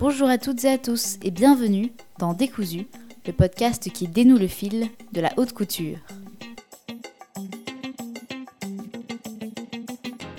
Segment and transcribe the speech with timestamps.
[0.00, 2.86] Bonjour à toutes et à tous et bienvenue dans Décousu,
[3.26, 5.98] le podcast qui dénoue le fil de la haute couture.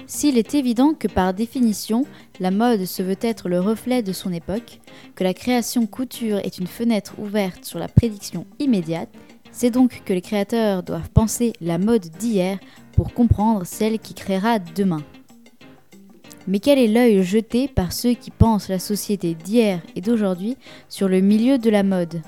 [0.07, 2.07] S'il est évident que par définition,
[2.39, 4.79] la mode se veut être le reflet de son époque,
[5.13, 9.09] que la création couture est une fenêtre ouverte sur la prédiction immédiate,
[9.51, 12.57] c'est donc que les créateurs doivent penser la mode d'hier
[12.93, 15.03] pour comprendre celle qui créera demain.
[16.47, 20.57] Mais quel est l'œil jeté par ceux qui pensent la société d'hier et d'aujourd'hui
[20.89, 22.21] sur le milieu de la mode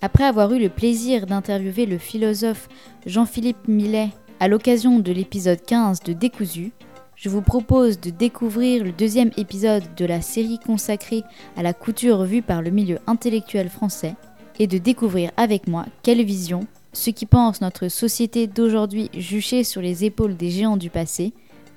[0.00, 2.68] Après avoir eu le plaisir d'interviewer le philosophe
[3.06, 6.72] Jean-Philippe Millet à l'occasion de l'épisode 15 de Décousu,
[7.16, 11.22] je vous propose de découvrir le deuxième épisode de la série consacrée
[11.56, 14.14] à la couture vue par le milieu intellectuel français
[14.58, 19.80] et de découvrir avec moi quelle vision ceux qui pensent notre société d'aujourd'hui juchée sur
[19.80, 21.32] les épaules des géants du passé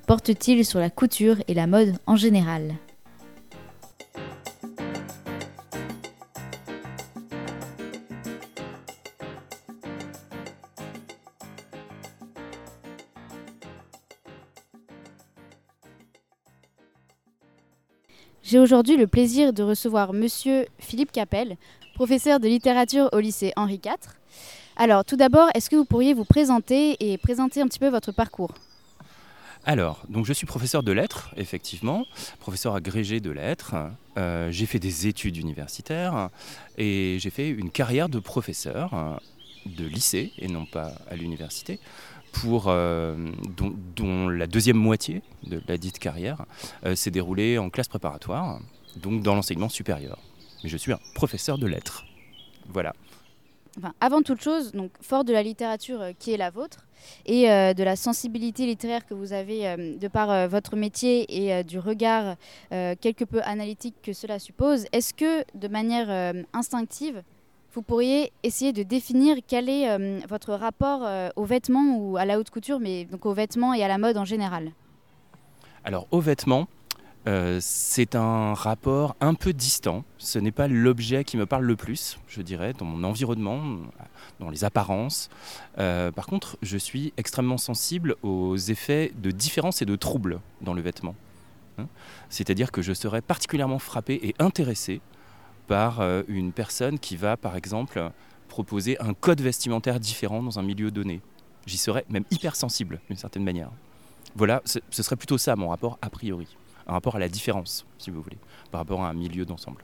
[0.05, 2.75] portent-ils sur la couture et la mode en général.
[18.49, 21.57] J'ai aujourd'hui le plaisir de recevoir monsieur Philippe Capel,
[21.97, 23.95] professeur de littérature au lycée Henri IV.
[24.75, 28.11] Alors, tout d'abord, est-ce que vous pourriez vous présenter et présenter un petit peu votre
[28.11, 28.53] parcours?
[29.65, 32.05] Alors, donc je suis professeur de lettres, effectivement,
[32.39, 33.73] professeur agrégé de lettres.
[34.15, 36.29] Euh, j'ai fait des études universitaires
[36.77, 39.17] et j'ai fait une carrière de professeur euh,
[39.65, 41.79] de lycée et non pas à l'université,
[42.31, 43.31] pour euh,
[43.95, 46.45] dont, la deuxième moitié de la dite carrière
[46.93, 48.59] s'est déroulée en classe préparatoire,
[48.97, 50.19] donc dans l'enseignement supérieur.
[50.63, 52.05] Mais je suis un professeur de lettres.
[52.67, 52.93] Voilà
[54.01, 56.85] avant toute chose, donc fort de la littérature euh, qui est la vôtre
[57.25, 61.63] et euh, de la sensibilité littéraire que vous avez euh, de par votre métier et
[61.63, 62.35] du regard
[62.69, 67.23] quelque peu analytique que cela suppose, est-ce que de manière instinctive,
[67.73, 72.49] vous pourriez essayer de définir quel est votre rapport aux vêtements ou à la haute
[72.49, 74.71] couture, mais donc aux vêtements et à la mode en général?
[75.83, 76.67] Alors aux vêtements,
[77.27, 80.05] euh, c'est un rapport un peu distant.
[80.17, 83.61] Ce n'est pas l'objet qui me parle le plus, je dirais, dans mon environnement,
[84.39, 85.29] dans les apparences.
[85.77, 90.73] Euh, par contre, je suis extrêmement sensible aux effets de différence et de trouble dans
[90.73, 91.15] le vêtement.
[91.77, 91.87] Hein.
[92.29, 95.01] C'est-à-dire que je serais particulièrement frappé et intéressé
[95.67, 98.09] par euh, une personne qui va, par exemple,
[98.47, 101.19] proposer un code vestimentaire différent dans un milieu donné.
[101.65, 103.69] J'y serais même hypersensible, d'une certaine manière.
[104.35, 106.47] Voilà, ce serait plutôt ça mon rapport a priori
[106.87, 108.37] un rapport à la différence, si vous voulez,
[108.71, 109.83] par rapport à un milieu d'ensemble.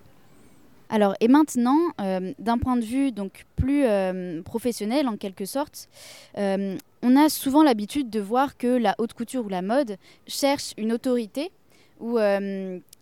[0.90, 5.90] Alors, et maintenant, euh, d'un point de vue donc plus euh, professionnel en quelque sorte,
[6.38, 9.97] euh, on a souvent l'habitude de voir que la haute couture ou la mode
[10.28, 11.52] cherche une autorité
[12.00, 12.18] ou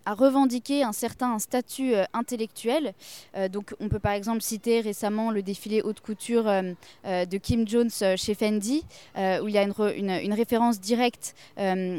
[0.06, 2.94] à revendiquer un certain statut euh, intellectuel.
[3.36, 6.72] Euh, donc on peut par exemple citer récemment le défilé haute couture euh,
[7.04, 8.84] de Kim Jones chez Fendi,
[9.16, 11.34] où il y a une, référence directe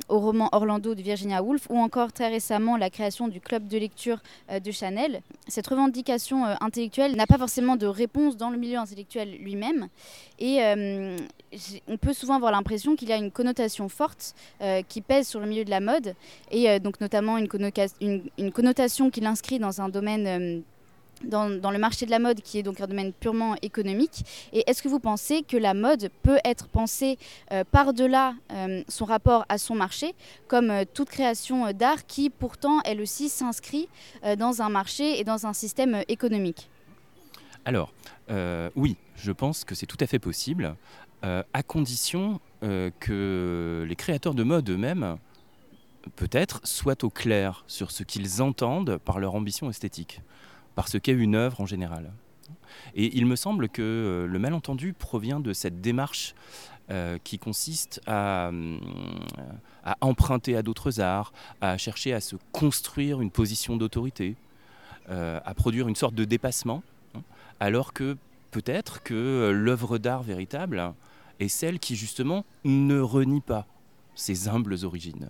[0.10, 3.78] au roman Orlando de Virginia Woolf, ou encore très récemment la création du club de
[3.78, 4.20] lecture
[4.52, 5.22] de Chanel.
[5.48, 9.88] Cette revendication intellectuelle n'a pas forcément de réponse dans le milieu intellectuel lui-même,
[11.88, 14.36] on peut souvent avoir l'impression qu'il y a une connotation forte
[14.88, 16.16] qui pèse sur le milieu de la mode,
[16.52, 20.28] et donc notamment une connotation qui l'inscrit dans un domaine...
[20.28, 20.60] Euh,
[21.24, 24.26] dans, le marché de la mode, qui est donc un domaine purement économique.
[24.52, 27.18] Et est-ce que vous pensez que la mode peut être pensée
[27.54, 30.16] euh, par-delà euh, son rapport à son marché,
[30.50, 33.88] comme toute création d'art qui pourtant, elle aussi, s'inscrit
[34.38, 36.70] dans un marché et dans un système économique?
[37.64, 37.94] Alors,
[38.76, 40.76] oui, je pense que c'est tout à fait possible,
[41.24, 45.18] à condition que les créateurs de mode eux-mêmes
[46.16, 50.22] peut-être, soient au clair sur ce qu'ils entendent par leur ambition esthétique,
[50.76, 52.12] par ce qu'est une œuvre en général.
[52.96, 56.34] Et il me semble que euh, le malentendu provient de cette démarche
[56.90, 58.78] euh, qui consiste à, euh,
[59.84, 61.32] à, emprunter à d'autres arts,
[61.62, 64.36] à chercher à se construire une position d'autorité,
[65.10, 66.82] à produire une sorte de dépassement,
[67.14, 67.24] hein,
[67.60, 68.16] alors que
[68.52, 70.94] peut-être que l'œuvre d'art véritable
[71.40, 73.68] est celle qui justement ne renie pas
[74.16, 75.30] ses humbles origines.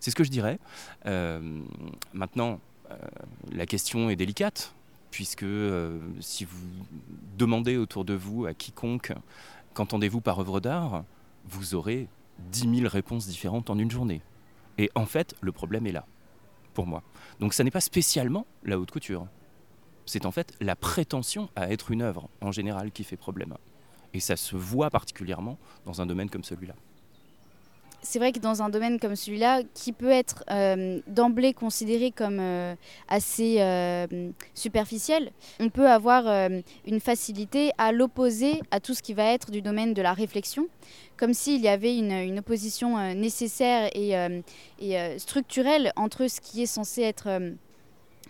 [0.00, 0.58] C'est ce que je dirais.
[1.06, 1.60] Euh,
[2.12, 2.60] maintenant,
[2.90, 2.96] euh,
[3.52, 4.74] la question est délicate,
[5.10, 6.66] puisque euh, si vous
[7.36, 9.12] demandez autour de vous à quiconque
[9.74, 11.04] qu'entendez-vous par œuvre d'art,
[11.46, 12.08] vous aurez
[12.50, 14.22] 10 000 réponses différentes en une journée.
[14.76, 16.06] Et en fait, le problème est là,
[16.74, 17.02] pour moi.
[17.40, 19.26] Donc ça n'est pas spécialement la haute couture.
[20.06, 23.54] C'est en fait la prétention à être une œuvre, en général, qui fait problème.
[24.14, 26.74] Et ça se voit particulièrement dans un domaine comme celui-là.
[28.00, 32.38] c'est vrai que dans un domaine comme celui-là, qui peut être euh, d'emblée considéré comme
[32.40, 32.74] euh,
[33.08, 34.06] assez euh,
[34.54, 36.50] superficiel, on peut avoir
[36.86, 40.68] une facilité à l'opposer à tout ce qui va être du domaine de la réflexion,
[41.16, 44.14] comme s'il y avait une, opposition nécessaire et,
[44.80, 47.28] et structurelle entre ce qui est censé être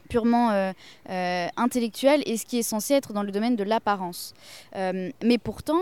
[0.09, 0.73] purement euh,
[1.11, 4.35] euh, intellectuel et ce qui est censé être dans le domaine de l'apparence.
[4.77, 5.81] Euh, mais pourtant,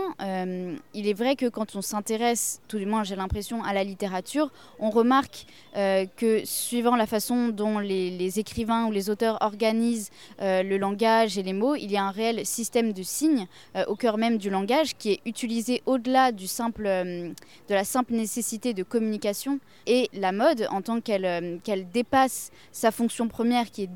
[0.93, 4.51] il est vrai que quand on s'intéresse, tout du moins j'ai l'impression, à la littérature,
[4.79, 10.09] on remarque que suivant la façon dont les, écrivains ou les auteurs organisent
[10.39, 13.47] le langage et les mots, il y a un réel système de signes
[13.87, 17.33] au cœur même du langage qui est utilisé au-delà du simple, de
[17.69, 19.59] la simple nécessité de communication.
[19.85, 23.95] Et la mode, en tant qu'elle dépasse sa fonction première qui est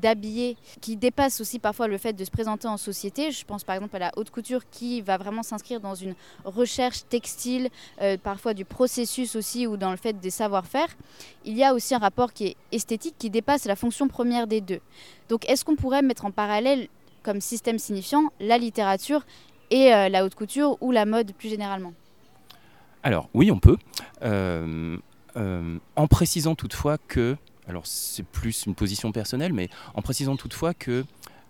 [0.80, 3.30] qui dépasse aussi parfois le fait de se présenter en société.
[3.30, 6.14] Je pense par exemple à la haute couture qui va vraiment s'inscrire dans une
[6.44, 7.68] recherche textile,
[8.00, 10.88] euh, parfois du processus aussi ou dans le fait des savoir-faire.
[11.44, 14.60] Il y a aussi un rapport qui est esthétique qui dépasse la fonction première des
[14.60, 14.80] deux.
[15.28, 16.88] Donc est-ce qu'on pourrait mettre en parallèle
[17.22, 19.24] comme système signifiant la littérature
[19.70, 21.92] et euh, la haute couture ou la mode plus généralement?
[23.02, 23.76] Alors oui, on peut.
[24.22, 24.98] Euh,
[25.34, 27.36] en précisant toutefois que
[27.68, 31.04] alors c'est plus une position personnelle, mais en précisant toutefois que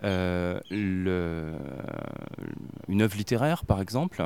[0.05, 4.23] euh, une œuvre littéraire, par exemple,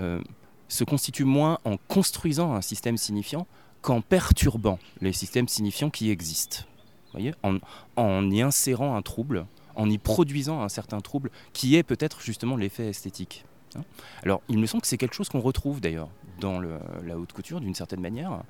[0.00, 0.20] euh,
[0.68, 3.46] se constitue moins en construisant un système signifiant
[3.82, 6.64] qu'en perturbant les systèmes signifiants qui existent.
[7.12, 7.58] Voyez en,
[7.96, 12.56] en, y insérant un trouble, en y produisant un certain trouble qui est peut-être justement
[12.56, 13.44] l'effet esthétique.
[13.76, 13.82] Hein.
[14.22, 16.08] Alors, il me semble que c'est quelque chose qu'on retrouve d'ailleurs
[16.40, 18.42] dans la haute couture d'une certaine manière,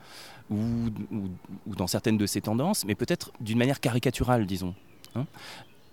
[0.50, 0.90] ou,
[1.66, 4.74] dans certaines de ces tendances, mais peut-être d'une manière caricaturale, disons.
[5.16, 5.26] Hein.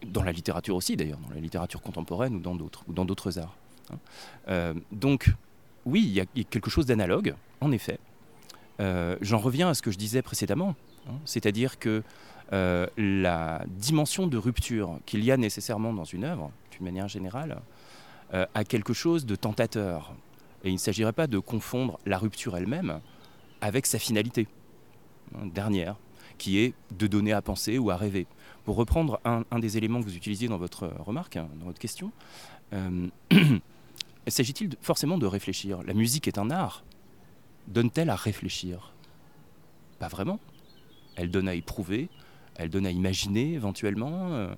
[0.06, 3.40] dans la littérature aussi d'ailleurs, dans la littérature contemporaine ou dans d'autres, ou dans d'autres
[3.40, 3.56] arts.
[3.92, 3.98] Hein.
[4.50, 5.32] Euh, donc,
[5.86, 7.98] oui, il y, a quelque chose d'analogue, en effet.
[8.80, 10.76] Euh, j'en reviens à ce que je disais précédemment,
[11.26, 12.04] c'est-à-dire que
[12.54, 17.60] euh, la dimension de rupture qu'il y a nécessairement dans une œuvre, d'une manière générale,
[18.34, 20.14] a quelque chose de tentateur,
[20.64, 23.00] et il ne s'agirait pas de confondre la rupture elle-même
[23.62, 24.48] avec sa finalité
[25.36, 25.96] hein, dernière,
[26.38, 28.28] qui est de donner à penser ou à rêver.
[28.66, 32.12] Pour reprendre un, des éléments que vous utilisiez dans votre remarque, hein, dans votre question,
[32.74, 33.08] euh,
[34.28, 35.82] s'agit-il forcément de réfléchir?
[35.84, 36.84] La musique est un art.
[37.68, 38.94] Donne-t-elle à réfléchir?
[40.00, 40.40] Pas vraiment.
[41.16, 42.10] Elle donne à éprouver,
[42.56, 44.34] elle donne à imaginer éventuellement.
[44.34, 44.54] Euh,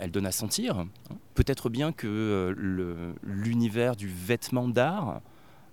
[0.00, 0.86] elle donne à sentir.
[1.34, 5.20] Peut-être bien que euh, l'univers du vêtement d'art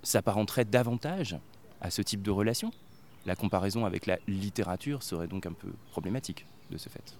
[0.01, 1.37] s'apparenterait davantage
[1.81, 2.71] à ce type de relation.
[3.25, 7.17] La comparaison avec la littérature serait donc un peu problématique de ce fait.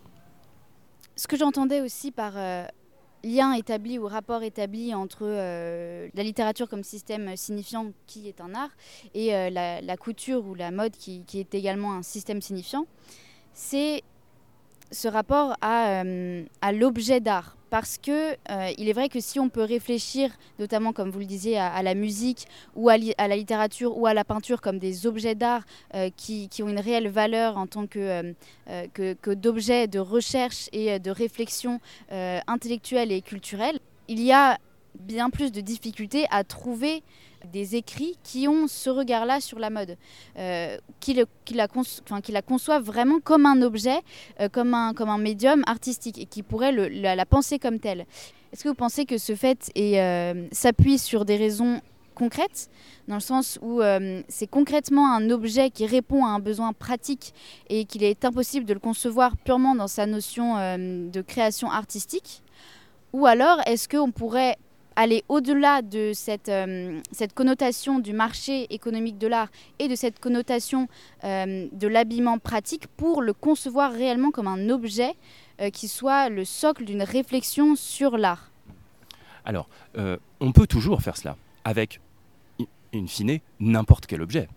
[1.16, 2.66] Ce que j'entendais aussi par euh,
[3.24, 8.54] lien établi ou rapport établi entre euh, la littérature comme système signifiant qui est un
[8.54, 8.72] art
[9.14, 12.86] et la, couture ou la mode qui est également un système signifiant,
[13.54, 14.04] c'est
[14.94, 17.58] ce rapport à, euh, à l'objet d'art.
[17.70, 20.30] Parce que euh, il est vrai que si on peut réfléchir,
[20.60, 22.46] notamment comme vous le disiez, à, la musique
[22.76, 25.64] ou à, la littérature ou à la peinture comme des objets d'art
[25.96, 28.36] euh, qui, qui, ont une réelle valeur en tant que,
[28.94, 31.80] que, que d'objets de recherche et de réflexion
[32.12, 34.60] intellectuelle et culturelle, il y a
[35.00, 37.02] bien plus de difficultés à trouver
[37.52, 39.98] des écrits qui ont ce regard-là sur la mode,
[40.38, 44.00] euh, qui, la qui, conçoivent vraiment comme un objet,
[44.40, 48.06] euh, comme, un, médium artistique et qui pourraient la, penser comme telle.
[48.52, 51.82] Est-ce que vous pensez que ce fait euh, s'appuie sur des raisons
[52.16, 52.70] concrètes,
[53.08, 53.82] dans le sens où
[54.28, 57.34] c'est concrètement un objet qui répond à un besoin pratique
[57.70, 62.44] et qu'il est impossible de le concevoir purement dans sa notion de création artistique?
[63.14, 64.58] Ou alors est-ce qu'on pourrait
[64.96, 70.20] aller au-delà de cette, euh, cette connotation du marché économique de l'art et de cette
[70.20, 70.88] connotation
[71.24, 75.14] euh, de l'habillement pratique pour le concevoir réellement comme un objet
[75.62, 78.52] euh, qui soit le socle d'une réflexion sur l'art
[79.46, 79.68] Alors,
[80.40, 82.00] on peut toujours faire cela avec,
[82.94, 84.48] in fine, n'importe quel objet.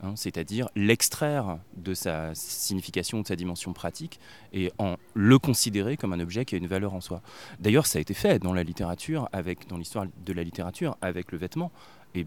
[0.00, 4.20] Hein, c'est-à-dire l'extraire de sa signification, de sa dimension pratique,
[4.52, 7.20] et en le considérer comme un objet qui a une valeur en soi.
[7.58, 11.32] D'ailleurs, ça a été fait dans la littérature, avec, dans l'histoire de la littérature, avec
[11.32, 11.72] le vêtement,
[12.14, 12.24] et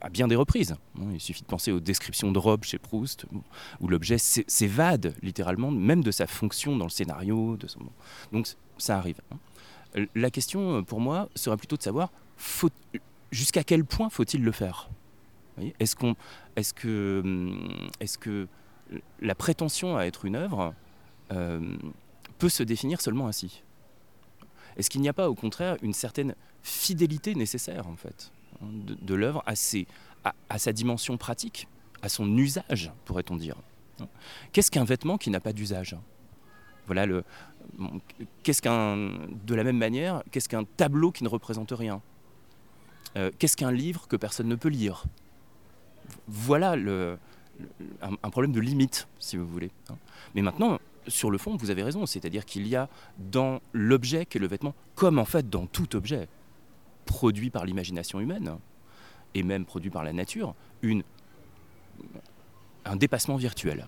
[0.00, 0.76] à bien des reprises.
[1.00, 3.26] Hein, il suffit de penser aux descriptions de robes chez Proust,
[3.80, 7.56] où l'objet s'évade littéralement, même de sa fonction dans le scénario.
[7.56, 7.80] De son...
[8.32, 8.46] Donc
[8.78, 9.20] ça arrive.
[9.32, 10.06] Hein.
[10.14, 12.12] La question, pour moi, serait plutôt de savoir
[13.32, 14.88] jusqu'à quel point faut-il le faire?
[15.78, 16.14] Est-ce qu'on,
[16.60, 18.46] est-ce que, hum, est-ce que
[19.20, 20.74] la prétention à être une œuvre
[21.32, 21.76] euh,
[22.38, 23.62] peut se définir seulement ainsi?
[24.76, 29.14] Est-ce qu'il n'y a pas au contraire une certaine fidélité nécessaire en fait hein, de,
[29.14, 31.66] l'œuvre à, sa dimension pratique,
[32.02, 33.56] à son usage, pourrait-on dire?
[34.52, 35.96] Qu'est-ce qu'un vêtement qui n'a pas d'usage?
[36.86, 37.06] Voilà.
[38.42, 38.96] Qu'est-ce qu'un.
[39.44, 42.00] De la même manière, qu'est-ce qu'un tableau qui ne représente rien?
[43.16, 45.04] Euh, Qu'est-ce qu'un livre que personne ne peut lire?
[46.28, 46.76] Voilà
[48.00, 49.70] un, problème de limite, si vous voulez.
[49.90, 49.96] Hein.
[50.34, 52.88] Mais maintenant, sur le fond, vous avez raison, c'est-à-dire qu'il y a
[53.18, 56.28] dans l'objet qu'est le vêtement, comme en fait dans tout objet
[57.04, 58.56] produit par l'imagination humaine,
[59.34, 61.02] et même produit par la nature, une,
[62.84, 63.86] un dépassement virtuel.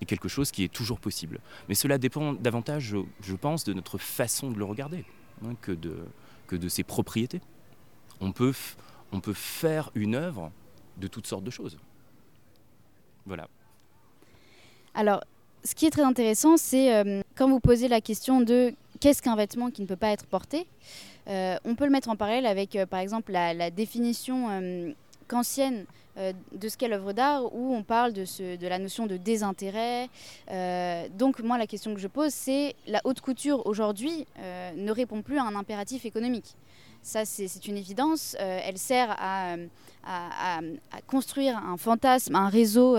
[0.00, 1.38] Et quelque chose qui est toujours possible.
[1.68, 5.04] Mais cela dépend davantage, je, pense, de notre façon de le regarder
[5.44, 5.96] hein, que, de,
[6.48, 7.40] que de ses propriétés.
[8.20, 8.52] On peut,
[9.12, 10.50] on peut faire une œuvre
[10.96, 11.78] de toutes sortes de choses.
[13.26, 13.48] Voilà.
[14.94, 15.22] Alors,
[15.64, 19.36] ce qui est très intéressant, c'est euh, quand vous posez la question de qu'est-ce qu'un
[19.36, 20.66] vêtement qui ne peut pas être porté,
[21.28, 24.94] euh, on peut le mettre en parallèle avec, euh, par exemple, la, définition
[25.28, 30.10] qu'ancienne de ce qu'est l'œuvre d'art, où on parle de, la notion de désintérêt.
[31.16, 34.26] donc, moi, la question que je pose, c'est la haute couture aujourd'hui
[34.76, 36.54] ne répond plus à un impératif économique.
[37.02, 38.36] Ça, c'est une évidence.
[38.38, 39.56] elle sert à,
[40.04, 40.60] à,
[41.06, 42.96] construire un fantasme, un réseau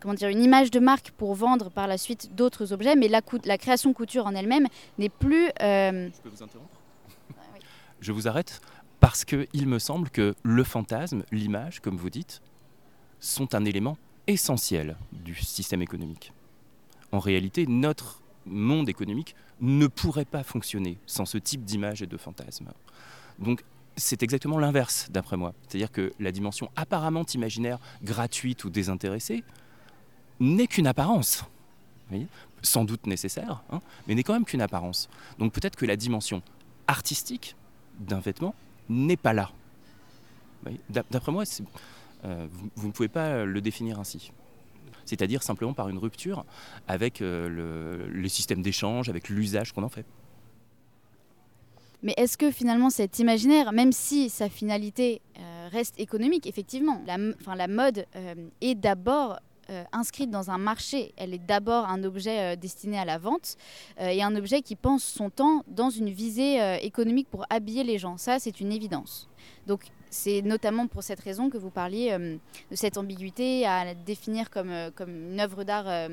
[0.00, 3.58] comment dire, une image de marque pour vendre par la suite d'autres objets, mais la,
[3.58, 4.66] création couture en elle-même
[4.98, 5.48] n'est plus...
[5.62, 6.70] Euh, Je peux vous interrompre?
[8.00, 8.60] Je vous arrête
[9.00, 12.42] parce qu'il me semble que le fantasme, l'image, comme vous dites,
[13.20, 13.96] sont un élément
[14.26, 16.32] essentiel du système économique.
[17.10, 22.16] En réalité, notre monde économique ne pourrait pas fonctionner sans ce type d'image et de
[22.16, 22.66] fantasme.
[23.38, 23.64] Donc
[23.96, 25.54] c'est exactement l'inverse, d'après moi.
[25.66, 29.44] C'est-à-dire que la dimension apparemment imaginaire, gratuite ou désintéressée,
[30.40, 31.44] n'est qu'une apparence.
[32.62, 35.08] Sans doute nécessaire, hein, mais n'est quand même qu'une apparence.
[35.38, 36.42] Donc peut-être que la dimension
[36.86, 37.54] artistique
[38.00, 38.54] d'un vêtement
[38.88, 39.50] n'est pas là.
[40.88, 41.44] D'après moi,
[42.24, 44.32] euh, vous, ne pouvez pas le définir ainsi.
[45.08, 46.44] C'est-à-dire simplement par une rupture
[46.86, 50.06] avec euh, le, les systèmes d'échange, avec l'usage qu'on en fait.
[52.02, 57.16] Mais est-ce que finalement cet imaginaire, même si sa finalité euh, reste économique, effectivement, la,
[57.56, 58.06] la mode
[58.60, 61.12] est d'abord euh, inscrite dans un marché.
[61.18, 63.56] Elle est d'abord un objet euh, destiné à la vente
[64.00, 67.98] euh, et un objet qui pense son temps dans une visée économique pour habiller les
[67.98, 68.16] gens.
[68.16, 69.28] Ça, c'est une évidence.
[69.66, 72.16] Donc, c'est notamment pour cette raison que vous parliez
[72.70, 76.08] de cette ambiguïté à définir comme, comme une œuvre d'art,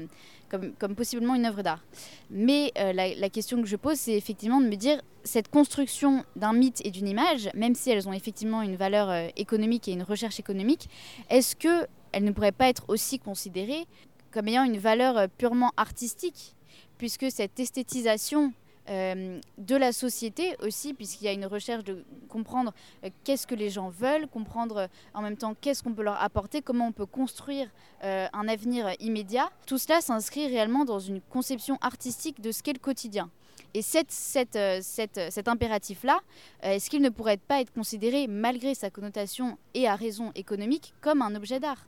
[0.50, 1.82] comme, comme, possiblement une œuvre d'art.
[2.30, 6.52] Mais la, la, question que je pose, c'est effectivement de me dire, cette construction d'un
[6.52, 10.40] mythe et d'une image, même si elles ont effectivement une valeur économique et une recherche
[10.40, 10.90] économique,
[11.30, 13.86] est-ce que elle ne pourrait pas être aussi considérée
[14.32, 16.56] comme ayant une valeur euh, purement artistique,
[16.98, 18.54] puisque cette esthétisation
[18.90, 23.56] euh, de la société aussi, puisqu'il y a une recherche de comprendre euh, qu'est-ce que
[23.56, 27.06] les gens veulent, comprendre en même temps qu'est-ce qu'on peut leur apporter, comment on peut
[27.06, 27.70] construire
[28.02, 29.50] un avenir immédiat.
[29.66, 33.32] Tout cela s'inscrit réellement dans une conception artistique de ce qu'est le quotidien.
[33.74, 36.20] Et cet impératif-là,
[36.62, 41.24] est-ce qu'il ne pourrait pas être considéré, malgré sa connotation et à raison économique, comme
[41.24, 41.88] un objet d'art?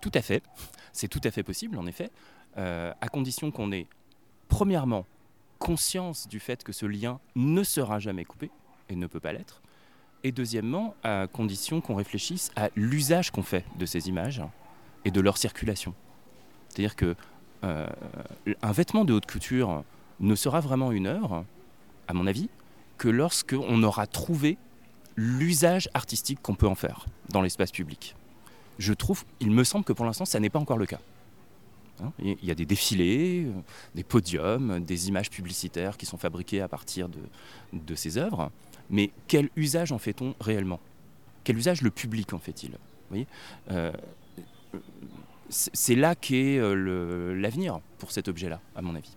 [0.00, 0.42] Tout à fait,
[0.92, 2.10] c'est tout à fait possible en effet,
[2.58, 3.86] euh, à condition qu'on ait
[4.48, 5.06] premièrement
[5.58, 8.50] conscience du fait que ce lien ne sera jamais coupé
[8.88, 9.62] et ne peut pas l'être,
[10.24, 14.42] et deuxièmement à condition qu'on réfléchisse à l'usage qu'on fait de ces images
[15.04, 15.94] et de leur circulation.
[16.68, 17.14] C'est-à-dire que
[17.64, 17.86] euh,
[18.62, 19.84] un vêtement de haute couture
[20.20, 21.44] ne sera vraiment une œuvre,
[22.08, 22.48] à mon avis,
[22.98, 24.58] que lorsqu'on aura trouvé
[25.16, 28.14] l'usage artistique qu'on peut en faire dans l'espace public
[28.78, 31.00] je trouve, il me semble que pour l'instant, ça n'est pas encore le cas.
[32.02, 33.52] Hein, il y a des défilés, euh,
[33.94, 38.50] des podiums, des images publicitaires qui sont fabriquées à partir de, ces œuvres.
[38.90, 40.80] Mais quel usage en fait-on réellement?
[41.44, 42.72] Quel usage le public en fait-il?
[43.70, 43.92] Euh,
[45.48, 49.16] C'est là qu'est euh, l'avenir pour cet objet-là, à mon avis.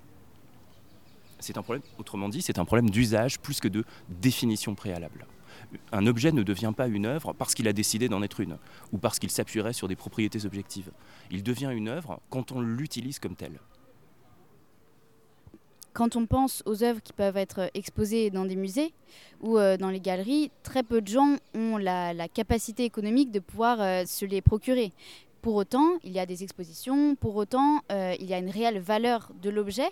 [1.39, 5.25] C'est un problème, autrement dit, c'est un problème d'usage plus que de définition préalable
[5.91, 8.57] un objet ne devient pas une œuvre parce qu'il a décidé d'en être une,
[8.91, 10.91] ou parce qu'il s'appuierait sur des propriétés objectives.
[11.31, 13.59] Il devient une œuvre quand on l'utilise comme telle.
[15.93, 18.93] Quand on pense aux œuvres qui peuvent être exposées dans des musées
[19.41, 23.81] ou euh, dans les galeries, très peu de gens ont la, capacité économique de pouvoir
[23.81, 24.93] euh, se les procurer.
[25.41, 28.79] Pour autant, il y a des expositions, pour autant, euh, il y a une réelle
[28.79, 29.89] valeur de l'objet.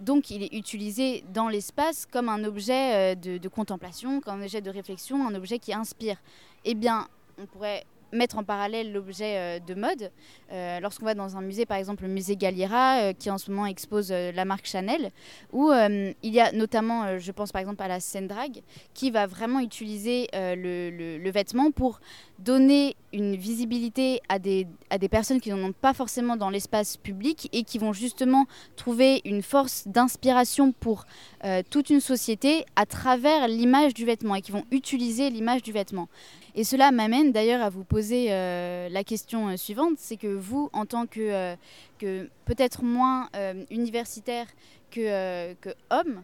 [0.00, 4.60] Donc, il est utilisé dans l'espace comme un objet euh, de, contemplation, comme un objet
[4.60, 6.16] de réflexion, un objet qui inspire.
[6.64, 7.08] Eh bien,
[7.40, 10.10] on pourrait mettre en parallèle l'objet euh, de mode.
[10.52, 13.66] Euh, lorsqu'on va dans un musée, par exemple le musée Galliera, qui en ce moment
[13.66, 15.10] expose la marque Chanel,
[15.52, 18.62] où il y a notamment, je pense par exemple à la scène drag,
[18.94, 22.00] qui va vraiment utiliser le, vêtement pour
[22.38, 26.96] donner une visibilité à des, à des personnes qui n'en ont pas forcément dans l'espace
[26.96, 31.04] public et qui vont justement trouver une force d'inspiration pour
[31.44, 35.72] euh, toute une société à travers l'image du vêtement et qui vont utiliser l'image du
[35.72, 36.08] vêtement.
[36.54, 40.70] Et cela m'amène d'ailleurs à vous poser euh, la question euh, suivante, c'est que vous,
[40.72, 41.56] en tant que,
[41.98, 43.28] que peut-être moins
[43.70, 44.46] universitaire
[44.90, 46.22] que, que homme,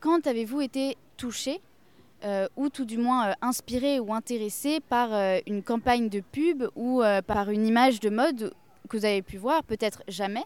[0.00, 1.60] quand avez-vous été touché
[2.24, 6.64] euh, ou tout du moins euh, inspiré ou intéressé par euh, une campagne de pub
[6.76, 8.52] ou par une image de mode
[8.88, 10.44] que vous avez pu voir, peut-être jamais,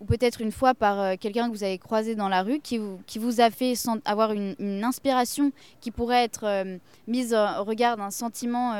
[0.00, 3.40] ou peut-être une fois par quelqu'un que vous avez croisé dans la rue qui vous,
[3.40, 3.74] a fait
[4.04, 6.64] avoir une, inspiration qui pourrait être
[7.06, 8.72] mise au regard d'un sentiment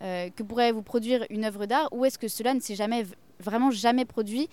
[0.00, 3.04] que pourrait vous produire une œuvre d'art, ou est-ce que cela ne s'est jamais
[3.40, 4.48] vraiment jamais produit?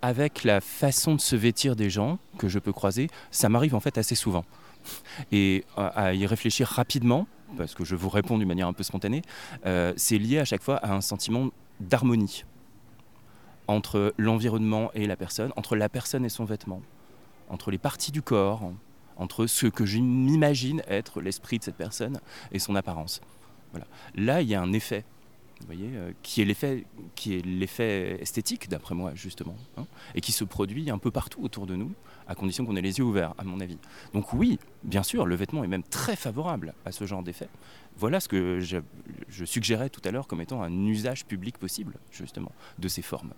[0.00, 3.80] Avec la façon de se vêtir des gens que je peux croiser, ça m'arrive en
[3.80, 4.44] fait assez souvent
[5.30, 9.22] et à y réfléchir rapidement, parce que je vous réponds d'une manière un peu spontanée,
[9.66, 12.44] euh, c'est lié à chaque fois à un sentiment d'harmonie
[13.68, 16.82] entre l'environnement et la personne, entre la personne et son vêtement,
[17.48, 18.72] entre les parties du corps,
[19.16, 22.20] entre ce que je m'imagine être l'esprit de cette personne
[22.50, 23.20] et son apparence.
[23.70, 23.86] Voilà.
[24.14, 25.04] Là, il y a un effet
[25.70, 26.84] euh, qui est l'effet,
[27.26, 31.76] est esthétique d'après moi justement, hein, et qui se produit un peu partout autour de
[31.76, 31.92] nous,
[32.26, 33.78] à condition qu'on ait les yeux ouverts, à mon avis.
[34.12, 37.48] Donc oui, bien sûr, le vêtement est même très favorable à ce genre d'effet.
[37.96, 42.52] Voilà ce que je, suggérais tout à l'heure comme étant un usage public possible justement
[42.78, 43.32] de ces formes,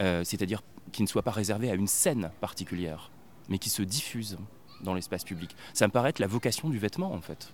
[0.00, 0.62] euh, c'est-à-dire
[0.92, 3.10] qui ne soit pas réservé à une scène particulière,
[3.48, 4.38] mais qui se diffuse
[4.82, 5.54] dans l'espace public.
[5.74, 7.52] Ça me paraît être la vocation du vêtement en fait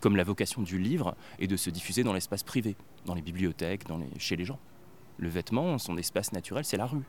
[0.00, 2.76] comme la vocation du livre est de se diffuser dans l'espace privé,
[3.06, 3.84] dans les bibliothèques,
[4.18, 4.58] chez les gens.
[5.18, 7.04] Le vêtement, son espace naturel, c'est la rue.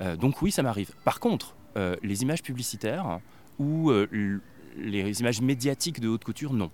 [0.00, 0.92] Euh, donc oui, ça m'arrive.
[1.04, 3.20] Par contre, euh, les images publicitaires
[3.58, 4.40] ou euh,
[4.76, 6.70] les images médiatiques de haute couture, non.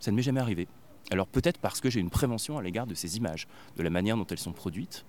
[0.00, 0.68] Ça ne m'est jamais arrivé.
[1.10, 4.16] Alors peut-être parce que j'ai une prévention à l'égard de ces images, de la manière
[4.16, 5.04] dont elles sont produites,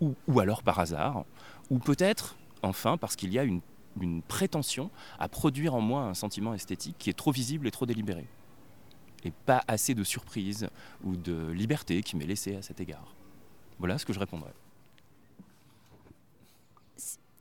[0.00, 1.24] ou, alors par hasard,
[1.70, 6.52] ou peut-être, enfin, parce qu'il y a une prétention à produire en moi un sentiment
[6.52, 8.26] esthétique qui est trop visible et trop délibéré
[9.24, 10.68] et pas assez de surprise
[11.02, 13.14] ou de liberté qui m'est laissée à cet égard.
[13.78, 14.52] Voilà ce que je répondrais.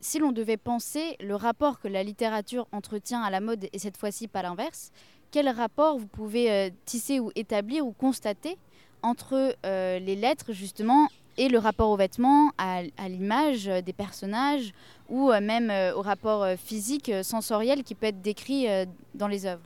[0.03, 3.95] Si l'on devait penser le rapport que la littérature entretient à la mode et cette
[3.95, 4.91] fois-ci pas l'inverse,
[5.31, 8.57] quel rapport vous pouvez euh, tisser ou établir ou constater
[9.01, 14.73] entre euh, les lettres justement et le rapport aux vêtements, à, l'image des personnages
[15.09, 18.67] ou euh, même au rapport physique, sensoriel qui peut être décrit
[19.15, 19.63] dans les œuvres?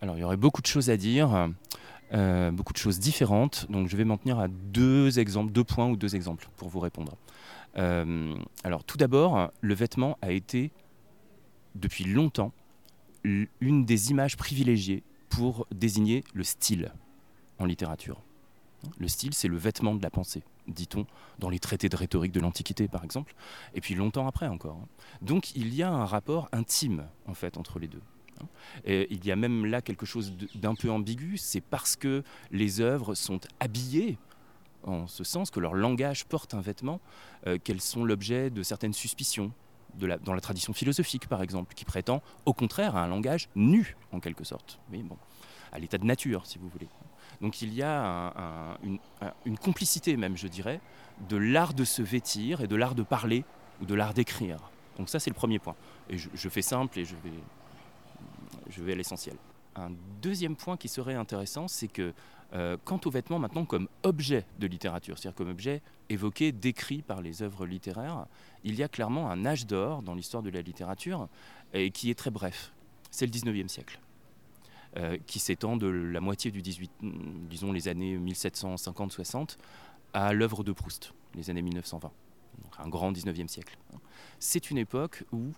[0.00, 1.48] Alors, il y aurait beaucoup de choses à dire,
[2.12, 3.66] euh, beaucoup de choses différentes.
[3.70, 6.80] Donc, je vais m'en tenir à deux exemples, deux points ou deux exemples pour vous
[6.80, 7.16] répondre.
[7.76, 8.34] Euh,
[8.64, 10.70] alors, tout d'abord, le vêtement a été,
[11.74, 12.52] depuis longtemps,
[13.24, 16.92] une des images privilégiées pour désigner le style
[17.58, 18.22] en littérature.
[18.98, 21.04] Le style, c'est le vêtement de la pensée, dit-on,
[21.38, 23.34] dans les traités de rhétorique de l'Antiquité, par exemple,
[23.74, 24.80] et puis longtemps après encore.
[25.20, 28.02] Donc il y a un rapport intime, en fait, entre les deux.
[28.86, 33.14] Il y a même là quelque chose d'un peu ambigu, c'est parce que les œuvres
[33.14, 34.18] sont habillées
[34.84, 37.00] en ce sens que leur langage porte un vêtement,
[37.46, 39.52] euh, qu'elles sont l'objet de certaines suspicions,
[39.94, 44.20] dans la tradition philosophique par exemple, qui prétend au contraire à un langage nu en
[44.20, 44.78] quelque sorte,
[45.72, 46.88] à l'état de nature si vous voulez.
[47.40, 50.80] Donc il y a une, complicité même, je dirais,
[51.28, 53.44] de l'art de se vêtir et de l'art de parler
[53.80, 54.70] ou de l'art d'écrire.
[54.98, 55.74] Donc ça c'est le premier point.
[56.10, 57.32] Et je fais simple et je vais
[58.68, 59.36] je vais à l'essentiel.
[59.76, 59.90] Un
[60.22, 62.12] deuxième point qui serait intéressant, c'est que
[62.54, 67.20] euh, quant aux vêtements maintenant comme objet de littérature, c'est-à-dire comme objet évoqué, décrit par
[67.20, 68.26] les œuvres littéraires,
[68.64, 71.28] il y a clairement un âge d'or dans l'histoire de la littérature
[71.74, 72.72] et qui est très bref.
[73.10, 74.00] C'est le 19e siècle.
[74.96, 76.90] Euh, qui s'étend de la moitié du 18,
[77.50, 79.58] disons les années 1750-60,
[80.14, 82.10] à l'œuvre de Proust, les années 1920.
[82.62, 83.76] Donc un grand 19e siècle.
[84.38, 85.52] C'est une époque où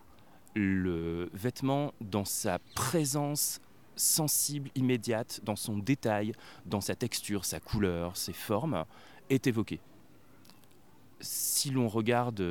[0.55, 3.61] le vêtement dans sa présence
[3.97, 6.33] sensible, immédiate, dans son détail,
[6.67, 8.85] dans sa texture, sa couleur, ses formes,
[9.29, 9.81] est évoqué.
[11.21, 12.43] Si l'on regarde,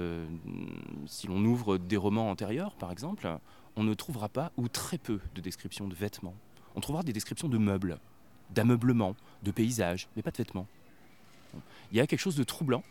[1.08, 3.28] si l'on ouvre des romans antérieurs, par exemple,
[3.76, 6.36] on ne trouvera pas ou très peu de descriptions de vêtements.
[6.76, 8.00] On trouvera des descriptions de meubles,
[8.52, 10.68] d'ameublement, de paysages, mais pas de vêtements.
[11.92, 12.84] Il y a quelque chose de troublant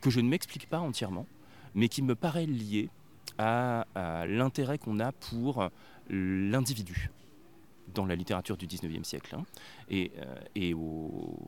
[0.00, 1.26] que je ne m'explique pas entièrement,
[1.74, 2.90] mais qui me paraît lié
[3.38, 3.86] à,
[4.26, 5.68] l'intérêt qu'on a pour
[6.08, 7.10] l'individu
[7.92, 9.44] dans la littérature du 19e siècle hein,
[9.88, 11.38] et, euh, et au,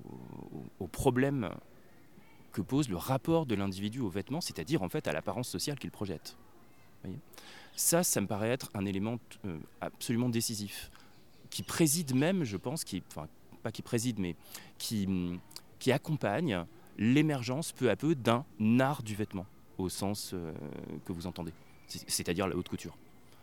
[0.93, 1.51] problème
[2.53, 5.91] que pose le rapport de l'individu au vêtement, c'est-à-dire en fait à l'apparence sociale qu'il
[5.91, 6.37] projette.
[7.75, 10.91] ça, ça me paraît être un élément euh, absolument décisif,
[11.51, 13.03] qui préside même, je pense, qui,
[13.63, 14.37] pas qui préside, mais
[14.79, 15.09] qui,
[15.79, 16.65] qui accompagne
[16.99, 18.45] l'émergence peu à peu d'un
[18.81, 19.47] art du vêtement,
[19.77, 20.53] au sens euh,
[21.05, 21.53] que vous entendez,
[21.87, 22.97] c'est-à-dire la haute couture.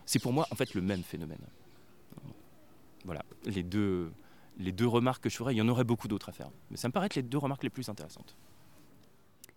[0.05, 1.41] C'est pour moi en fait le même phénomène.
[3.05, 4.11] Voilà, les deux,
[4.57, 6.77] les deux remarques que je ferais, il y en aurait beaucoup d'autres à faire, mais
[6.77, 8.35] ça me paraît être les deux remarques les plus intéressantes.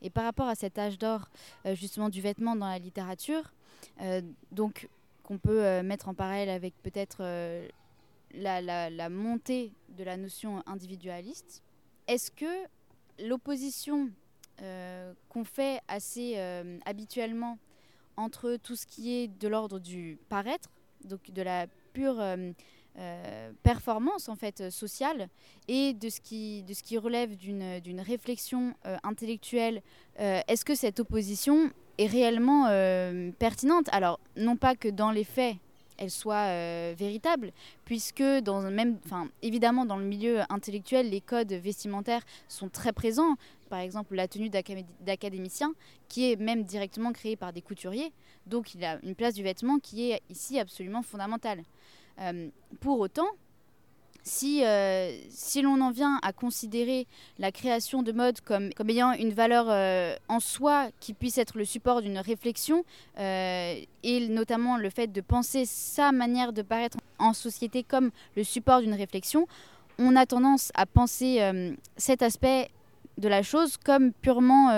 [0.02, 1.28] Et par rapport à cet âge d'or
[1.64, 3.52] euh, justement du vêtement dans la littérature,
[4.00, 4.20] euh,
[4.52, 4.88] donc
[5.22, 7.18] qu'on peut mettre en parallèle avec peut-être
[8.32, 11.64] la, montée de la notion individualiste,
[12.06, 12.68] est-ce que
[13.26, 14.10] l'opposition
[14.62, 17.58] euh, qu'on fait assez euh, habituellement
[18.16, 20.70] entre tout ce qui est de l'ordre du paraître,
[21.04, 25.28] donc de la pure euh, performance en fait sociale,
[25.68, 29.82] et de ce qui, de ce qui relève d'une réflexion intellectuelle,
[30.18, 32.64] est-ce que cette opposition est réellement
[33.38, 33.88] pertinente?
[33.92, 35.56] Alors, non pas que dans les faits,
[35.98, 37.52] elle soit euh, véritable,
[37.84, 43.36] puisque dans même, enfin, évidemment dans le milieu intellectuel, les codes vestimentaires sont très présents.
[43.68, 44.48] Par exemple, la tenue
[45.00, 45.72] d'académicien,
[46.08, 48.12] qui est même directement créée par des couturiers.
[48.46, 51.62] Donc, il a une place du vêtement qui est ici absolument fondamentale.
[52.20, 52.48] Euh,
[52.80, 53.26] pour autant,
[54.26, 57.06] si, euh, si l'on en vient à considérer
[57.38, 61.56] la création de mode comme, comme ayant une valeur euh, en soi qui puisse être
[61.56, 62.84] le support d'une réflexion,
[63.18, 68.42] euh, et notamment le fait de penser sa manière de paraître en société comme le
[68.42, 69.46] support d'une réflexion,
[69.98, 71.40] on a tendance à penser
[71.96, 72.68] cet aspect
[73.16, 74.68] de la chose comme purement,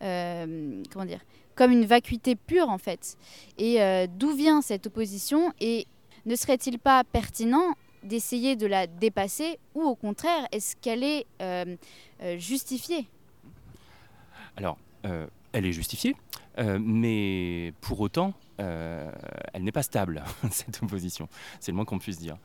[0.00, 1.20] comment dire,
[1.54, 3.16] comme une vacuité pure en fait.
[3.58, 3.78] Et
[4.18, 5.86] d'où vient cette opposition et
[6.26, 11.76] ne serait-il pas pertinent d'essayer de la dépasser ou au contraire, est-ce qu'elle est, euh,
[12.22, 13.06] euh, justifiée?
[14.56, 16.16] Alors, euh, elle est justifiée,
[16.58, 21.28] mais pour autant, elle n'est pas stable, cette opposition.
[21.58, 22.36] C'est le moins qu'on puisse dire.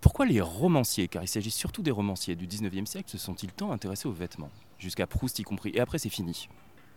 [0.00, 3.72] pourquoi les romanciers, car il s'agit surtout des romanciers du 19e siècle, se sont-ils tant
[3.72, 4.50] intéressés aux vêtements?
[4.78, 5.72] Jusqu'à Proust y compris.
[5.74, 6.48] Et après, c'est fini.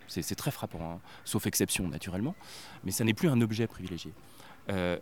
[0.08, 1.00] C'est très frappant, hein.
[1.26, 2.36] sauf exception naturellement,
[2.84, 4.14] mais ça n'est plus un objet privilégié.
[4.70, 4.98] Euh,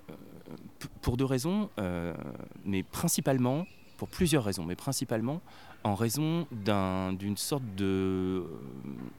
[1.01, 2.13] pour deux raisons, euh,
[2.65, 3.65] mais principalement,
[3.97, 5.41] pour plusieurs raisons, mais principalement
[5.83, 8.45] en raison d'une sorte de,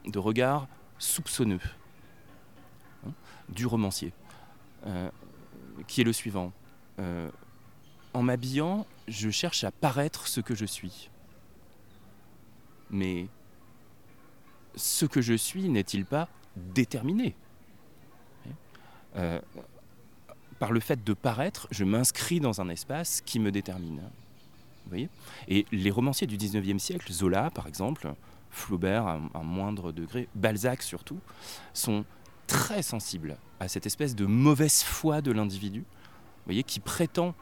[0.05, 0.67] de, regard
[0.99, 1.59] soupçonneux
[3.05, 3.11] hein,
[3.49, 4.13] du romancier,
[4.85, 5.09] euh,
[5.87, 6.53] qui est le suivant.
[8.13, 11.09] en m'habillant, je cherche à paraître ce que je suis.
[12.89, 13.27] Mais
[14.75, 17.35] ce que je suis n'est-il pas déterminé?
[20.59, 24.01] Par le fait de paraître, je m'inscris dans un espace qui me détermine.
[25.47, 28.13] Et les romanciers du 19e siècle, Zola par exemple,
[28.49, 31.19] Flaubert à un moindre degré, Balzac surtout,
[31.73, 32.05] sont
[32.47, 35.83] très sensibles à cette espèce de mauvaise foi de l'individu,
[36.65, 37.35] qui prétend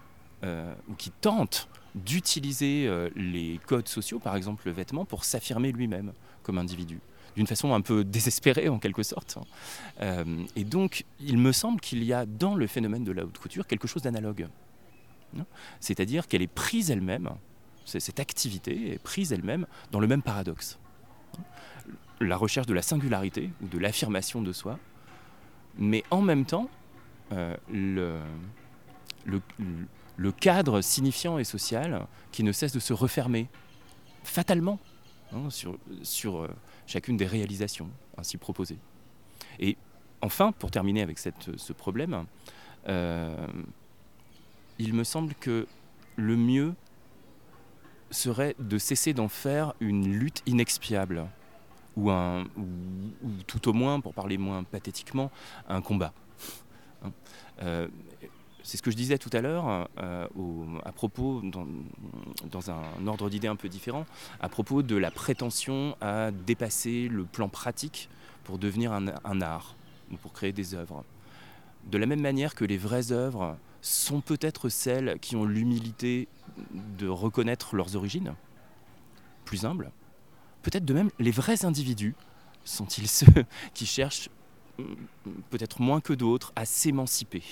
[0.44, 5.72] euh, ou qui tente d'utiliser euh, les codes sociaux, par exemple le vêtement, pour s'affirmer
[5.72, 6.12] lui-même
[6.44, 7.00] comme individu
[7.36, 9.38] d'une façon un peu désespérée en quelque sorte.
[10.02, 13.38] Euh, et donc, il me semble qu'il y a dans le phénomène de la haute
[13.38, 14.48] couture quelque chose d'analogue.
[15.82, 17.30] C'est-à-dire qu'elle est prise elle-même,
[17.84, 20.80] cette activité est prise elle-même dans le même paradoxe.
[22.22, 24.80] La recherche de la singularité ou de l'affirmation de soi,
[25.78, 26.70] mais en même temps,
[27.34, 28.22] euh, le,
[30.40, 33.50] cadre signifiant et social qui ne cesse de se refermer
[34.24, 34.80] fatalement
[35.34, 36.48] Hein, sur, sur euh,
[36.88, 38.78] chacune des réalisations ainsi proposées.
[39.60, 39.78] Et
[40.22, 42.26] enfin, pour terminer avec cette, ce problème,
[42.88, 43.48] euh,
[44.80, 45.68] il me semble que
[46.16, 46.74] le mieux
[48.12, 51.26] serait de cesser d'en faire une lutte inexpiable,
[51.96, 55.32] ou, un, ou, tout au moins, pour parler moins pathétiquement,
[55.68, 56.14] un combat.
[57.04, 57.12] Hein.
[57.62, 57.88] Euh,
[58.66, 60.28] c'est ce que je disais tout à l'heure euh,
[60.84, 64.08] à propos, dans, un ordre d'idées un peu différent,
[64.40, 68.10] à propos de la prétention à dépasser le plan pratique
[68.44, 69.76] pour devenir un, art
[70.12, 71.04] ou pour créer des œuvres.
[71.92, 76.28] De la même manière que les vraies œuvres sont peut-être celles qui ont l'humilité
[76.98, 78.34] de reconnaître leurs origines,
[79.46, 79.92] plus humbles,
[80.64, 82.16] peut-être de même les vrais individus
[82.64, 83.28] sont-ils ceux
[83.76, 84.30] qui cherchent
[85.52, 87.44] peut-être moins que d'autres à s'émanciper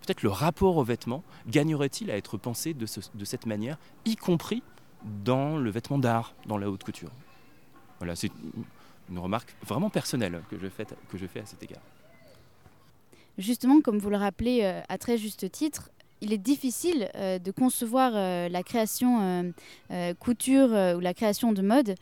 [0.00, 4.62] peut-être le rapport aux vêtements gagnerait-il à être pensé de, cette manière, y compris
[5.24, 7.10] dans le vêtement d'art, dans la haute couture?
[7.98, 8.30] Voilà, c'est
[9.08, 10.68] une remarque vraiment personnelle que je
[11.26, 11.82] fais, à cet égard.
[13.38, 15.90] Justement, comme vous le rappelez euh, à très juste titre,
[16.22, 19.52] il est difficile euh, de concevoir euh, la création
[20.18, 21.94] couture ou la création de mode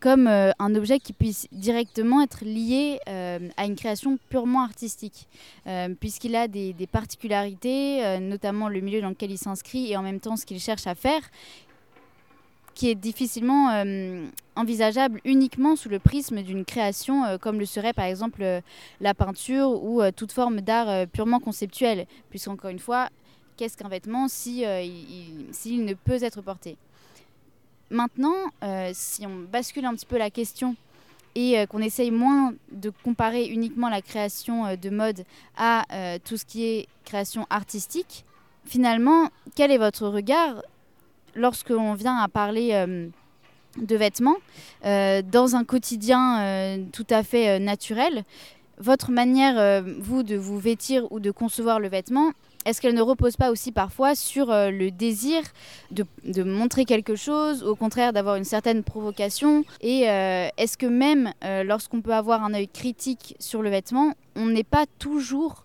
[0.00, 5.28] comme euh, un objet qui puisse directement être lié euh, à une création purement artistique,
[5.66, 10.18] euh, puisqu'il a des, particularités, notamment le milieu dans lequel il s'inscrit et en même
[10.18, 11.20] temps ce qu'il cherche à faire,
[12.74, 13.84] qui est difficilement
[14.56, 18.62] envisageable uniquement sous le prisme d'une création comme le serait par exemple
[19.00, 23.10] la peinture ou toute forme d'art purement conceptuel, puisqu'encore une fois,
[23.56, 24.64] qu'est-ce qu'un vêtement si,
[25.52, 26.76] s'il ne peut être porté?
[27.90, 28.34] Maintenant,
[28.92, 30.76] si on bascule un petit peu la question
[31.34, 35.24] et qu'on essaye moins de comparer uniquement la création de mode
[35.56, 35.84] à
[36.24, 38.24] tout ce qui est création artistique,
[38.64, 40.62] finalement, quel est votre regard
[41.34, 43.08] lorsque l'on vient à parler euh,
[43.76, 44.36] de vêtements
[44.84, 48.24] euh, dans un quotidien euh, tout à fait naturel?
[48.78, 52.32] Votre manière, vous, de vous vêtir ou de concevoir le vêtement,
[52.66, 55.42] est-ce qu'elle ne repose pas aussi parfois sur le désir
[55.90, 56.04] de,
[56.42, 61.32] montrer quelque chose, au contraire d'avoir une certaine provocation Et est-ce que même
[61.64, 65.64] lorsqu'on peut avoir un œil critique sur le vêtement, on n'est pas toujours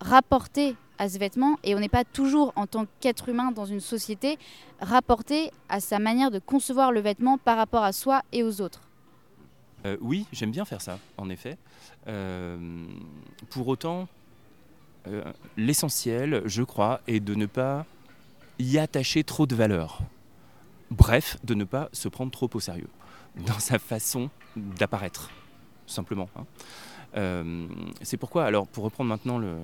[0.00, 3.80] rapporté à ce vêtement et on n'est pas toujours en tant qu'être humain dans une
[3.80, 4.38] société
[4.80, 8.80] rapporté à sa manière de concevoir le vêtement par rapport à soi et aux autres?
[9.84, 11.58] Euh, oui, j'aime bien faire ça, en effet.
[12.08, 12.86] Euh,
[13.50, 14.04] pour autant, euh,
[15.56, 17.86] l'essentiel, je crois, est de ne pas
[18.58, 20.00] y attacher trop de valeur.
[20.90, 22.88] Bref, de ne pas se prendre trop au sérieux
[23.46, 25.30] dans sa façon d'apparaître,
[25.86, 26.28] simplement.
[26.36, 26.46] Hein.
[28.02, 29.56] C'est pourquoi, alors pour reprendre maintenant le,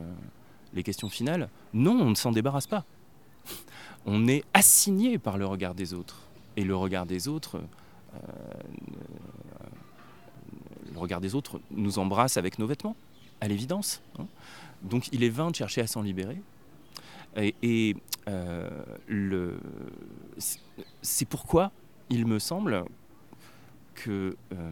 [0.75, 2.85] les questions finales, non, on ne s'en débarrasse pas.
[4.07, 6.23] On est assigné par le regard des autres.
[6.57, 7.61] Et le regard des autres,
[8.15, 8.19] euh,
[10.93, 12.97] le regard des autres nous embrasse avec nos vêtements,
[13.43, 14.01] à l'évidence.
[14.19, 14.27] Hein.
[14.83, 16.41] Donc il est vain de chercher à s'en libérer.
[17.37, 17.97] Et,
[18.29, 19.59] euh,
[21.01, 21.73] c'est pourquoi
[22.09, 22.85] il me semble
[23.95, 24.71] que euh,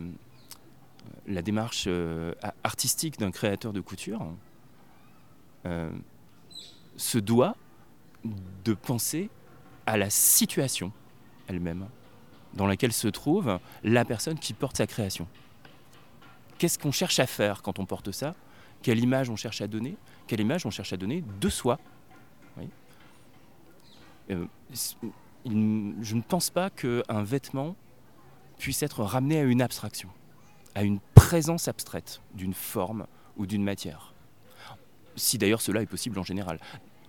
[1.26, 1.88] la démarche
[2.62, 4.24] artistique d'un créateur de couture,
[5.66, 5.90] euh,
[6.96, 7.56] se doit
[8.64, 9.30] de penser
[9.86, 10.92] à la situation
[11.48, 11.88] elle-même
[12.54, 15.26] dans laquelle se trouve la personne qui porte sa création.
[16.58, 18.34] Qu'est-ce qu'on cherche à faire quand on porte ça?
[18.82, 21.78] Quelle image on cherche à donner Quelle image on cherche à donner de soi
[24.30, 27.76] euh, Je ne pense pas qu'un vêtement
[28.58, 30.10] puisse être ramené à une abstraction,
[30.74, 34.14] à une présence abstraite d'une forme ou d'une matière
[35.20, 36.58] si d'ailleurs cela est possible en général.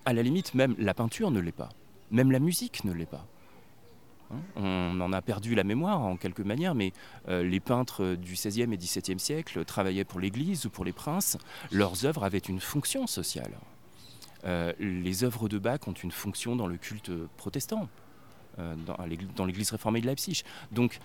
[0.06, 1.70] À la limite, même la peinture ne l'est pas,
[2.12, 3.26] même la musique ne l'est pas.
[4.32, 6.94] Hein, on en a perdu la mémoire en quelque manière, mais
[7.28, 11.38] euh, les peintres du XVIe et XVIIe siècle travaillaient pour l'Église ou pour les princes.
[11.72, 13.52] Leurs œuvres avaient une fonction sociale.
[14.46, 17.88] Euh, les œuvres de Bach ont une fonction dans le culte protestant,
[18.60, 18.76] euh,
[19.36, 20.44] dans l'Église réformée de Leipzig.
[20.72, 21.00] Donc,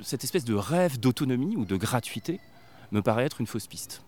[0.00, 2.40] cette espèce de rêve d'autonomie ou de gratuité
[2.92, 4.02] me paraît être une fausse piste.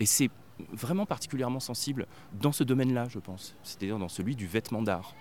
[0.00, 0.30] Et c'est
[0.72, 5.14] vraiment particulièrement sensible dans ce domaine-là, je pense, c'est-à-dire dans celui du vêtement d'art,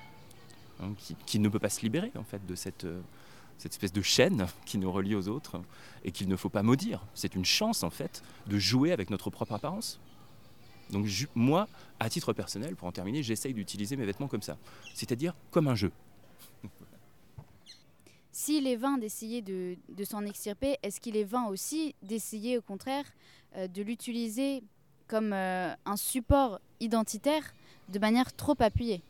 [0.81, 0.93] hein,
[1.25, 3.01] qui, ne peut pas se libérer en fait de cette, euh,
[3.57, 5.61] cette espèce de chaîne qui nous relie aux autres
[6.03, 7.05] et qu'il ne faut pas maudire.
[7.13, 9.99] C'est une chance en fait de jouer avec notre propre apparence.
[10.89, 11.67] Donc moi,
[11.99, 14.57] à titre personnel, pour en terminer, j'essaye d'utiliser mes vêtements comme ça,
[14.93, 15.91] c'est-à-dire comme un jeu.
[18.31, 22.61] S'il est vain d'essayer de, de s'en extirper, est-ce qu'il est vain aussi d'essayer au
[22.61, 23.05] contraire
[23.55, 24.63] euh, de l'utiliser
[25.07, 27.53] comme euh, un support identitaire
[27.89, 29.01] de manière trop appuyée?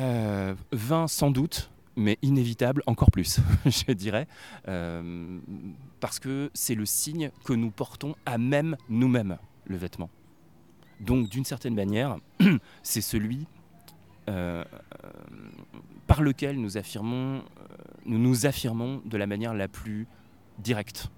[0.00, 4.26] Euh, Vain sans doute, mais inévitable encore plus, je dirais,
[6.00, 10.10] parce que c'est le signe que nous portons à même nous-mêmes, le vêtement.
[11.00, 12.18] Donc d'une certaine manière,
[12.82, 13.46] c'est celui
[14.26, 17.42] par lequel nous affirmons,
[18.06, 20.06] nous nous affirmons de la manière la plus
[20.58, 21.10] directe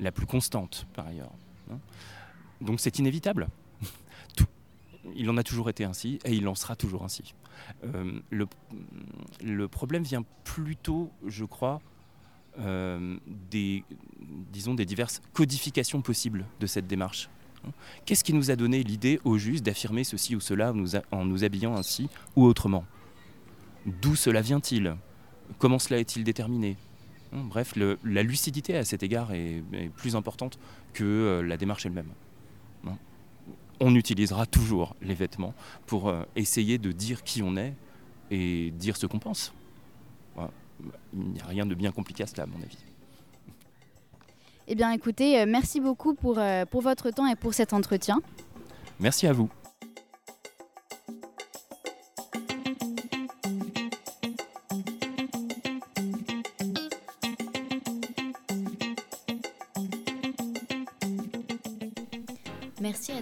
[0.00, 1.32] la plus constante par ailleurs.
[1.70, 1.78] Hein.
[2.60, 3.48] Donc c'est inévitable.
[5.14, 7.32] Il en a toujours été ainsi et il en sera toujours ainsi.
[7.84, 11.80] Euh, le, problème vient plutôt, je crois,
[12.58, 13.16] euh,
[13.50, 13.84] des,
[14.52, 17.28] disons, des diverses codifications possibles de cette démarche.
[18.04, 20.72] Qu'est-ce qui nous a donné l'idée au juste d'affirmer ceci ou cela
[21.10, 22.84] en nous habillant ainsi ou autrement?
[23.86, 24.96] D'où cela vient-il?
[25.58, 26.76] Comment cela est-il déterminé?
[27.32, 29.62] Bref, la lucidité à cet égard est,
[29.96, 30.58] plus importante
[30.92, 32.10] que euh, la démarche elle-même.
[33.80, 35.54] On utilisera toujours les vêtements
[35.86, 37.74] pour euh, essayer de dire qui on est
[38.30, 39.52] et dire ce qu'on pense.
[41.14, 42.76] Il n'y a rien de bien compliqué à cela, à mon avis.
[44.68, 46.38] Eh bien, écoutez, euh, merci beaucoup pour,
[46.70, 48.20] pour votre temps et pour cet entretien.
[49.00, 49.48] Merci à vous.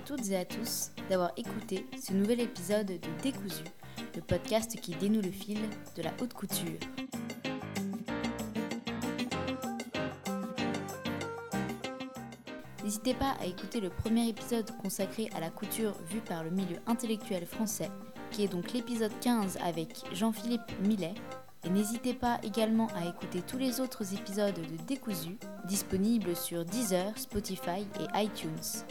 [0.05, 3.63] Toutes et à tous d'avoir écouté ce nouvel épisode de Décousu,
[4.17, 5.59] le podcast qui dénoue le fil
[5.97, 6.79] de la haute couture.
[12.83, 16.79] N'hésitez pas à écouter le premier épisode consacré à la couture vue par le milieu
[16.87, 17.91] intellectuel français,
[18.33, 21.15] qui est donc l'épisode 15 avec Jean-Philippe Millet.
[21.65, 27.17] Et n'hésitez pas également à écouter tous les autres épisodes de Décousu, disponibles sur Deezer,
[27.17, 28.85] Spotify et iTunes.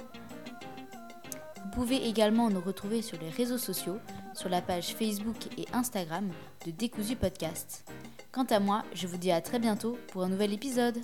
[1.73, 3.97] Vous pouvez également nous retrouver sur les réseaux sociaux,
[4.35, 6.29] sur la page Facebook et Instagram
[6.67, 7.91] de Décousu Podcast.
[8.31, 10.99] Quant à moi, je vous dis à très bientôt pour un nouvel épisode.